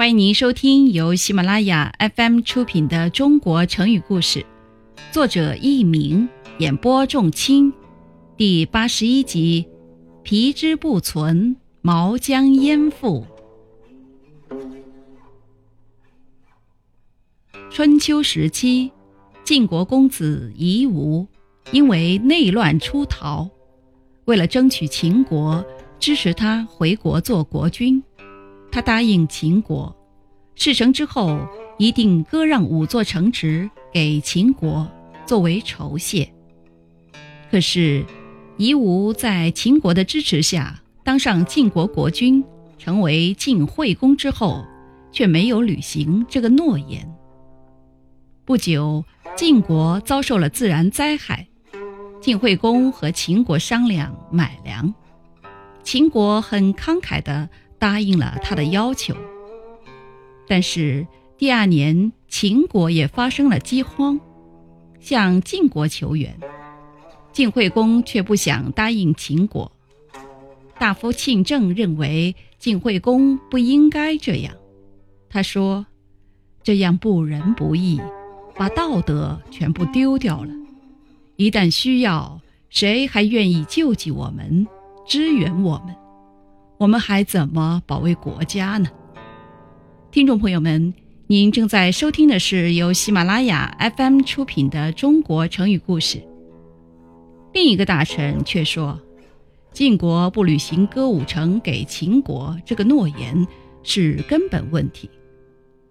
[0.00, 4.40] 欢迎您收听由喜马拉雅 FM 出品的《中国成语故事》，
[5.12, 7.70] 作者佚名，演播仲卿，
[8.34, 9.68] 第八十一集：
[10.22, 13.26] 皮之不存，毛将焉附。
[17.70, 18.90] 春秋时期，
[19.44, 21.26] 晋国公子夷吾
[21.72, 23.50] 因为内乱出逃，
[24.24, 25.62] 为了争取秦国
[25.98, 28.02] 支持他回国做国君。
[28.72, 29.94] 他答应秦国，
[30.54, 31.46] 事成之后
[31.78, 34.88] 一定割让五座城池给秦国
[35.26, 36.32] 作为酬谢。
[37.50, 38.04] 可是，
[38.56, 42.44] 夷吾在秦国的支持下当上晋国国君，
[42.78, 44.64] 成为晋惠公之后，
[45.10, 47.12] 却没有履行这个诺言。
[48.44, 49.04] 不久，
[49.36, 51.48] 晋国遭受了自然灾害，
[52.20, 54.94] 晋惠公和秦国商量买粮，
[55.82, 57.48] 秦国很慷慨的。
[57.80, 59.16] 答应了他的要求，
[60.46, 61.06] 但是
[61.38, 64.20] 第二年秦国也发生了饥荒，
[65.00, 66.38] 向晋国求援，
[67.32, 69.72] 晋惠公却不想答应秦国。
[70.78, 74.54] 大夫庆正认为晋惠公不应该这样，
[75.30, 75.86] 他说
[76.62, 77.98] ：“这样不仁不义，
[78.54, 80.50] 把道德全部丢掉了。
[81.36, 84.66] 一旦需要，谁还愿意救济我们，
[85.06, 85.96] 支援我们？”
[86.80, 88.88] 我们还怎么保卫国家呢？
[90.10, 90.94] 听众朋友们，
[91.26, 96.16] 您正在收听的是由喜马拉雅 FM 出品的《中国成语故事》。
[97.52, 98.98] 另一个大臣却说，
[99.74, 103.46] 晋国不履行歌舞城给秦国这个诺言
[103.82, 105.10] 是根本问题。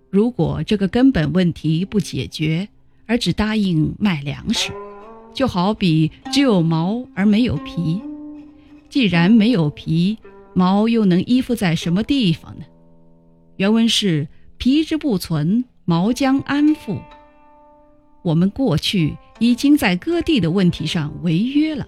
[0.10, 2.68] 如果这个根本问题不解决，
[3.06, 4.72] 而只答应卖粮食，
[5.36, 8.02] 就好比只有毛而没有皮。
[8.90, 10.18] 既然没有皮，
[10.60, 12.66] 毛又能依附在什么地方呢？
[13.56, 14.28] 原文是
[14.60, 17.00] “皮之不存，毛将安附”。
[18.26, 21.88] 我们过去已经在割地的问题上违约了，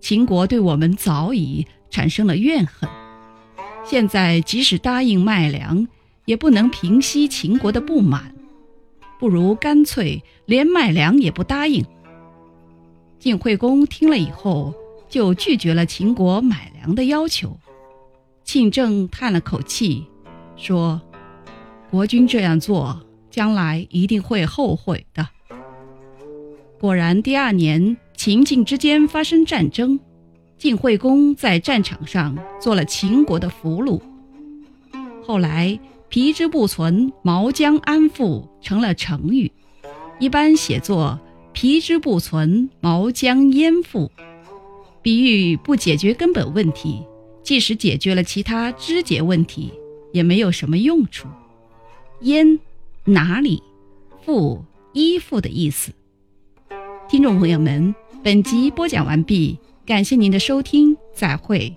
[0.00, 2.90] 秦国对我们早已产生了怨恨。
[3.84, 5.86] 现在即使答应卖粮，
[6.24, 8.34] 也不能平息秦国的不满，
[9.20, 11.84] 不如干脆连卖粮也不答应。
[13.20, 14.74] 晋惠公听了以后，
[15.08, 17.56] 就拒绝了秦国买粮的要求。
[18.44, 20.06] 庆正叹了口气，
[20.54, 21.00] 说
[21.90, 23.00] ：“国君这样做，
[23.30, 25.26] 将来一定会后悔的。”
[26.78, 29.98] 果然，第二年秦晋之间发生战争，
[30.58, 34.00] 晋惠公在战场上做了秦国的俘虏。
[35.26, 39.50] 后来，“皮之不存，毛将安附”成了成语，
[40.20, 41.18] 一般写作
[41.52, 44.12] “皮之不存，毛将焉附”，
[45.00, 47.02] 比喻不解决根本问题。
[47.44, 49.70] 即使解决了其他肢节问题，
[50.12, 51.28] 也没有什么用处。
[52.22, 52.58] 焉，
[53.04, 53.62] 哪里？
[54.24, 55.92] 附，依附的意思。
[57.06, 61.76] 听众朋友们，本集播讲完毕，感谢您的收听，再会。